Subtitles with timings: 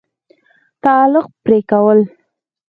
[0.83, 1.99] تعلق پرې كول